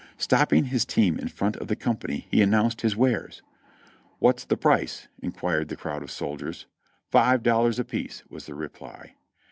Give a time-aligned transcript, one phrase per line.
[0.17, 3.43] Stopping his team in front of the company he announced his wares.
[4.17, 6.65] "What's the price?" inquired the crowd of soldiers.
[7.11, 9.13] "Five dollars apiece," was the reply.